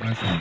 [0.00, 0.40] Welcome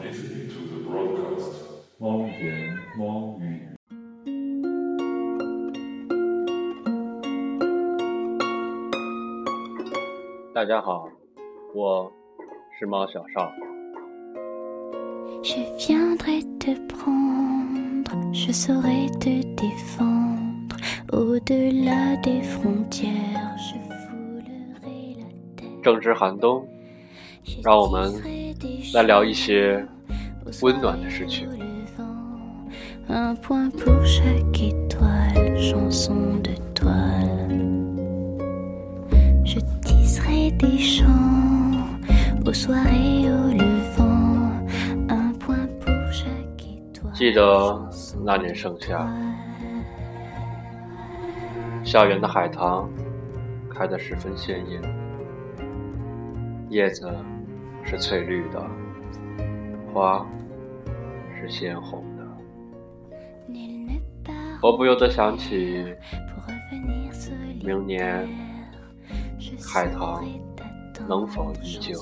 [0.00, 1.52] listening to the broadcast.
[1.98, 3.68] 猫言猫语。
[10.54, 11.10] 大家好，
[11.74, 12.10] 我
[12.78, 13.52] 是猫小少。
[15.42, 20.78] Je viendrai te prendre, je saurai te défendre.
[21.12, 24.01] Au-delà des frontières, je foulerai la terre.
[25.83, 26.65] 正值寒冬
[27.61, 28.13] 让我们
[28.93, 29.85] 来聊一些
[30.61, 31.49] 温暖的事情。
[47.13, 47.89] 记得
[48.25, 49.07] 那年盛夏
[51.83, 52.89] 校园的海棠
[53.69, 55.02] 开得十分鲜艳
[56.73, 57.07] 叶子
[57.83, 58.59] 是翠绿的，
[59.93, 60.25] 花
[61.37, 62.23] 是鲜红的。
[64.59, 65.85] 我不由得想起.
[67.63, 68.27] 明年
[69.63, 70.25] 海棠
[71.07, 71.93] 能否依旧。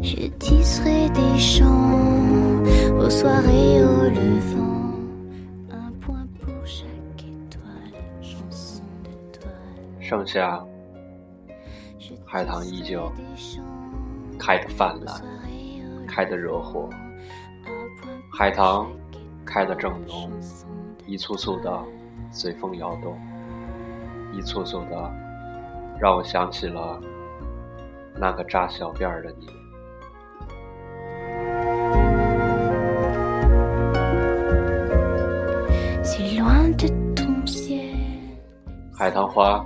[0.00, 0.30] Je
[12.30, 13.10] 海棠依旧
[14.38, 15.22] 开得泛滥，
[16.06, 16.86] 开得惹火。
[18.30, 18.86] 海棠
[19.46, 20.30] 开得正浓，
[21.06, 21.82] 一簇簇的
[22.30, 23.18] 随风摇动，
[24.30, 25.10] 一簇簇的
[25.98, 27.00] 让我想起了
[28.14, 29.48] 那个扎小辫儿的你。
[38.92, 39.64] 海棠花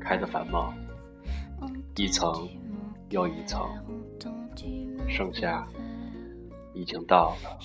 [0.00, 0.72] 开得繁茂。
[1.96, 2.48] 一层
[3.10, 3.60] 又一层，
[5.08, 5.64] 盛夏
[6.74, 7.58] 已经到了。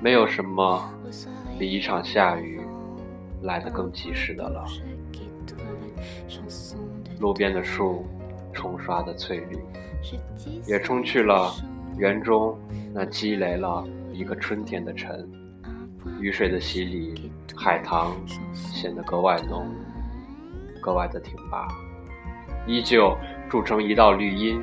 [0.00, 0.90] 没有什么
[1.58, 2.62] 比一场下雨
[3.42, 4.64] 来得更及时的了。
[7.18, 8.06] 路边的树
[8.54, 9.58] 冲刷的翠绿，
[10.66, 11.52] 也冲去了
[11.98, 12.58] 园中
[12.94, 15.30] 那积累了一个春天的尘。
[16.18, 18.16] 雨水的洗礼，海棠
[18.54, 19.70] 显得格外浓，
[20.80, 21.68] 格外的挺拔，
[22.66, 23.16] 依旧
[23.48, 24.62] 铸成一道绿荫，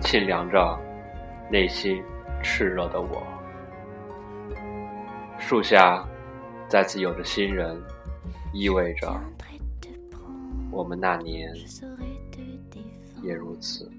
[0.00, 0.78] 沁凉着
[1.50, 2.02] 内心
[2.42, 3.22] 炽热的我。
[5.38, 6.04] 树下
[6.68, 7.76] 再次有着新人，
[8.52, 9.08] 意味着
[10.70, 11.50] 我们那年
[13.22, 13.90] 也如此。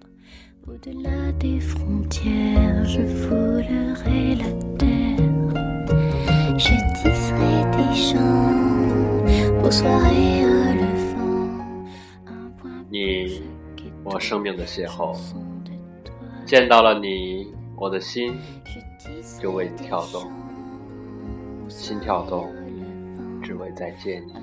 [0.67, 5.17] Au-delà des frontières, je foulerai la terre.
[6.59, 10.03] Je tisserai des chants au soir
[14.19, 15.17] 生命的邂逅，
[16.45, 18.37] 见到了你，我的心
[19.41, 20.29] 就为你跳动，
[21.69, 22.51] 心跳动，
[23.41, 24.33] 只为再见你。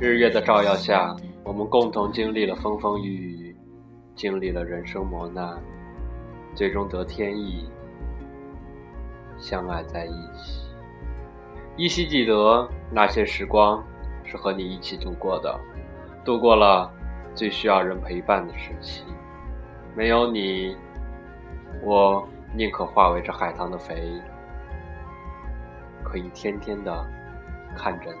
[0.00, 3.56] 日月的照耀下，我们共同经历了风风雨雨，
[4.16, 5.60] 经历了人生磨难，
[6.54, 7.68] 最终得天意，
[9.38, 10.62] 相爱在一起。
[11.76, 13.82] 依稀记得那些时光
[14.24, 15.60] 是和你一起度过的，
[16.24, 16.90] 度过了
[17.34, 19.04] 最需要人陪伴的时期。
[19.94, 20.76] 没有你，
[21.82, 24.20] 我宁可化为这海棠的肥，
[26.04, 27.06] 可以天天的
[27.76, 28.18] 看着你。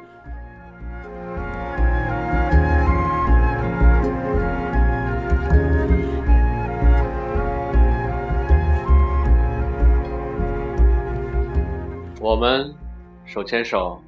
[12.22, 12.72] 我们
[13.24, 14.00] 手牵手，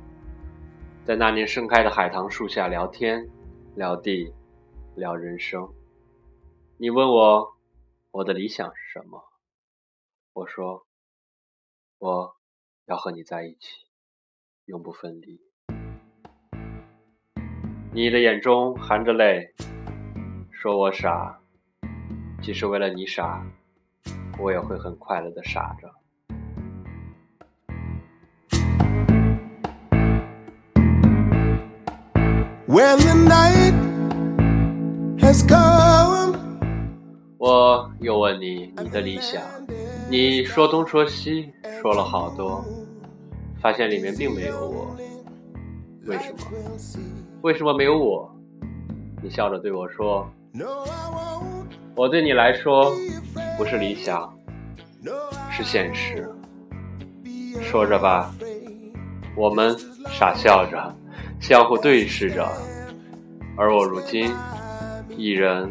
[1.05, 3.27] 在那年盛开的海棠树下聊天、
[3.75, 4.33] 聊地、
[4.95, 5.73] 聊人生。
[6.77, 7.57] 你问我
[8.11, 9.23] 我的理想是什么？
[10.35, 10.87] 我说
[11.99, 12.37] 我
[12.85, 13.87] 要和你在一起，
[14.67, 15.41] 永不分离。
[17.95, 19.55] 你的眼中含着泪，
[20.51, 21.41] 说我傻。
[22.43, 23.47] 即使为了你傻，
[24.39, 25.91] 我也会很快乐的傻着。
[32.67, 33.82] When the night
[37.39, 39.41] 我又问你你的理想，
[40.11, 41.51] 你说东说西，
[41.81, 42.63] 说了好多，
[43.59, 44.95] 发现里面并没有我。
[46.05, 46.39] 为什么？
[47.41, 48.31] 为什么没有我？
[49.23, 50.29] 你笑着对我说
[51.95, 52.93] 我对你来说
[53.57, 54.31] 不是理想，
[55.51, 56.29] 是现实。”
[57.63, 58.35] 说着吧，
[59.35, 59.75] 我们
[60.11, 60.95] 傻笑着，
[61.41, 62.47] 相互对视着，
[63.57, 64.31] 而我如今
[65.17, 65.71] 一人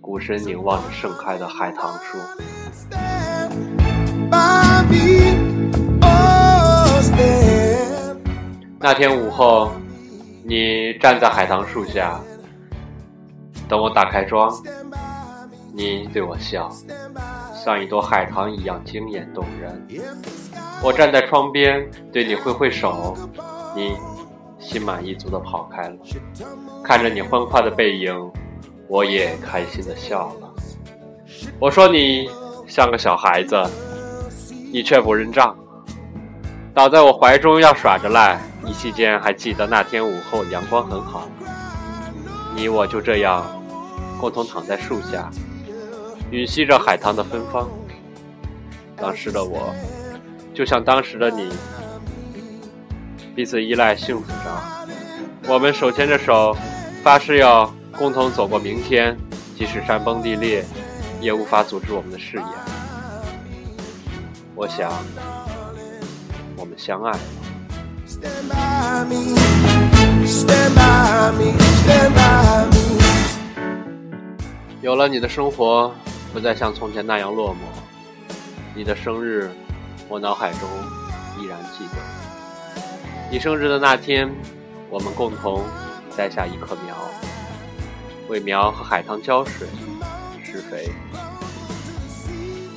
[0.00, 2.18] 孤身凝望着盛开的海棠树。
[8.78, 9.70] 那天午后，
[10.44, 12.18] 你站在海棠树下，
[13.68, 14.50] 等我打开窗，
[15.74, 16.70] 你对我笑，
[17.54, 19.86] 像一朵海棠一样惊艳动人。
[20.82, 23.14] 我站在窗边，对你挥挥手，
[23.76, 23.94] 你
[24.58, 25.96] 心满意足地跑开了。
[26.82, 28.32] 看着你欢快的背影，
[28.90, 30.52] 我也开心地笑了。
[31.60, 32.28] 我说你
[32.66, 33.56] 像个小孩子，
[34.72, 35.56] 你却不认账。
[36.74, 41.28] 倒在我怀中要耍着赖，一期间还记得那天午后阳光很好，
[42.56, 43.46] 你我就这样
[44.18, 45.30] 共同躺在树下，
[46.32, 47.68] 吮吸着海棠的芬芳。
[48.96, 49.72] 当时的我，
[50.52, 51.48] 就像当时的你，
[53.36, 55.48] 彼此依赖，幸福着。
[55.48, 56.56] 我们手牵着手，
[57.04, 59.14] 发誓要共同走过明天，
[59.54, 60.64] 即使山崩地裂，
[61.20, 62.46] 也无法阻止我们的誓言。
[64.54, 64.90] 我想。
[66.56, 67.18] 我们相爱了。
[74.80, 75.92] 有了你的生活，
[76.32, 77.56] 不再像从前那样落寞。
[78.74, 79.50] 你的生日，
[80.08, 80.60] 我脑海中
[81.38, 82.80] 依然记得。
[83.30, 84.30] 你生日的那天，
[84.88, 85.62] 我们共同
[86.08, 86.96] 栽下一棵苗，
[88.30, 89.66] 为苗和海棠浇水、
[90.44, 90.88] 施肥。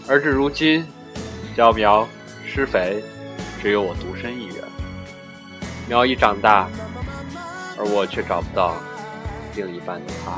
[0.08, 0.84] 而至如今，
[1.56, 2.10] 浇苗、
[2.44, 3.04] 施肥。
[3.62, 4.58] 只有我独身一人，
[5.88, 6.68] 苗已长大，
[7.78, 8.76] 而我却找不到
[9.56, 10.38] 另一半的他。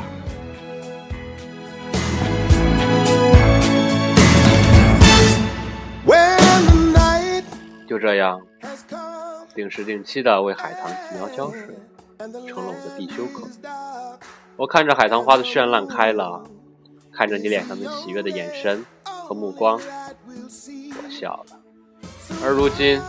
[7.87, 8.39] 就这样，
[9.55, 11.73] 定时定期的为海棠育苗浇水，
[12.47, 13.47] 成了我的必修课。
[14.57, 16.41] 我看着海棠花的绚烂开了，
[17.11, 21.59] 看着你脸上的喜悦的眼神和目光，我笑了。
[22.41, 23.01] 而如今，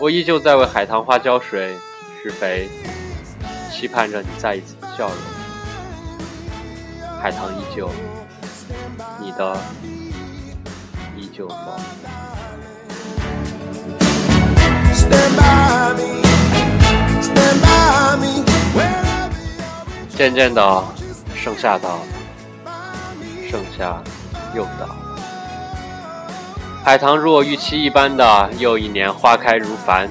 [0.00, 1.76] 我依旧在为海棠花浇水、
[2.20, 2.68] 施肥，
[3.70, 5.16] 期盼着你再一次的笑容。
[7.20, 7.88] 海棠依旧，
[9.20, 9.56] 你的
[11.16, 11.54] 依旧否
[14.92, 16.22] ？stand by me,
[17.22, 19.09] stand by me.
[20.20, 20.84] 渐渐的，
[21.34, 22.02] 盛夏到了，
[23.50, 24.02] 盛夏
[24.54, 24.96] 又到了。
[26.84, 30.10] 海棠如我预期一般的又一年花开如繁，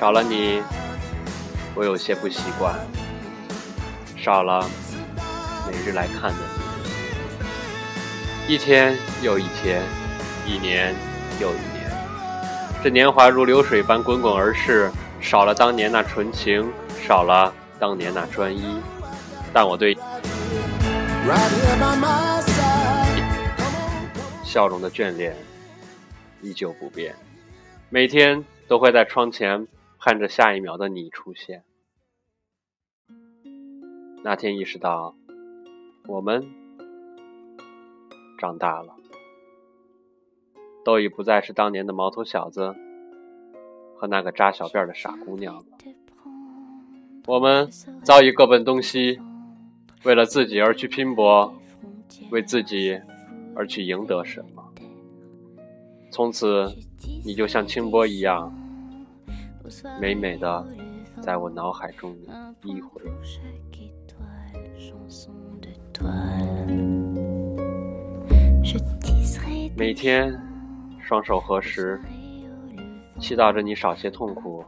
[0.00, 0.62] 少了你，
[1.74, 2.74] 我有些不习惯。
[4.16, 4.64] 少了
[5.70, 6.38] 每日来看的
[8.46, 9.82] 你，一天又一天，
[10.46, 10.94] 一年
[11.38, 11.92] 又一年，
[12.82, 14.90] 这年华如流水般滚滚而逝，
[15.20, 16.66] 少了当年那纯情，
[17.06, 18.80] 少了当年那专一，
[19.52, 19.94] 但我对
[24.42, 25.36] 笑容的眷恋
[26.42, 27.14] 依旧不变，
[27.88, 31.62] 每天都会在窗前盼着下一秒的你出现。
[34.24, 35.14] 那天意识到，
[36.08, 36.50] 我们
[38.38, 38.94] 长大了，
[40.84, 42.74] 都已不再是当年的毛头小子
[43.96, 45.64] 和那个扎小辫的傻姑娘了。
[47.28, 47.68] 我们
[48.02, 49.20] 早已各奔东西，
[50.04, 51.52] 为了自己而去拼搏，
[52.30, 52.98] 为自己
[53.54, 54.64] 而去赢得什么。
[56.10, 56.74] 从此，
[57.26, 58.50] 你就像清波一样，
[60.00, 60.66] 美美的
[61.20, 62.16] 在我脑海中
[62.64, 63.02] 依回。
[69.76, 70.34] 每天
[70.98, 72.00] 双手合十，
[73.20, 74.64] 祈祷着你少些痛苦，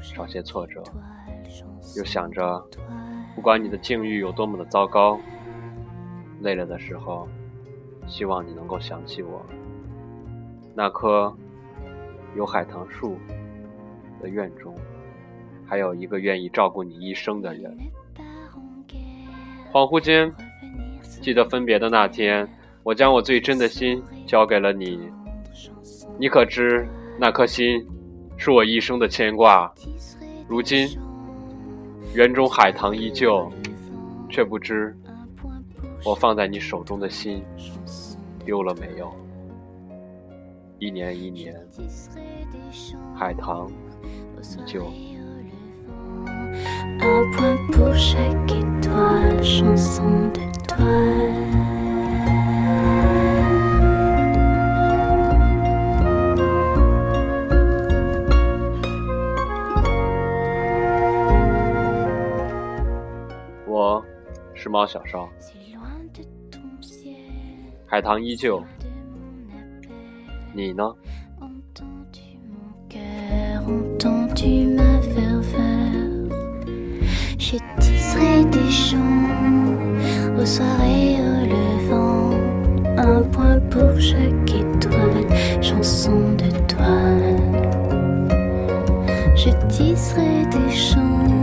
[0.00, 0.82] 少些挫折，
[1.96, 2.64] 又想着，
[3.34, 5.18] 不管你的境遇有多么的糟糕，
[6.40, 7.26] 累了的时候，
[8.06, 9.44] 希望你能够想起我，
[10.74, 11.34] 那棵
[12.36, 13.16] 有海棠树
[14.22, 14.74] 的院中，
[15.66, 17.76] 还有一个愿意照顾你一生的人。
[19.72, 20.32] 恍惚间，
[21.02, 22.48] 记得分别的那天，
[22.82, 25.10] 我将我最真的心交给了你。
[26.18, 26.86] 你可知
[27.18, 27.86] 那颗心
[28.36, 29.72] 是我一生的牵挂？
[30.48, 30.88] 如今，
[32.12, 33.50] 园中海棠依旧，
[34.28, 34.96] 却不知
[36.04, 37.44] 我放在你手中的心
[38.44, 39.12] 丢了没有？
[40.78, 41.54] 一年一年，
[43.14, 43.70] 海棠
[44.40, 44.90] 依旧。
[64.69, 67.15] 猫小少， si loin de ton ciel,
[67.87, 68.59] 海棠依旧。
[68.79, 69.91] de mon appel.
[70.53, 70.95] 你呢？
[71.39, 76.29] Entends-tu mon cœur, entends-tu ma ferveur
[77.37, 78.99] Je tisserai des chants
[80.37, 82.31] au soir et au levant,
[82.97, 85.27] un point pour chaque étoile,
[85.61, 86.95] chanson de toi.
[89.35, 91.38] Je tisserai des chants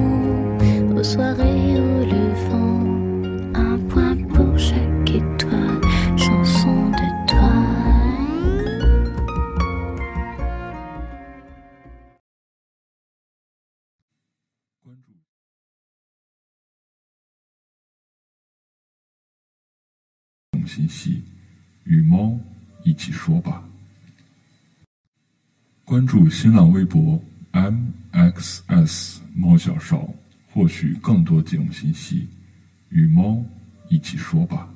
[21.84, 22.39] 与猫
[22.84, 23.63] 一起说吧。
[25.86, 30.13] 关注新浪微博 mxs 猫小少，
[30.51, 32.27] 获取更多节目信息。
[32.89, 33.44] 与猫
[33.89, 34.74] 一起说吧。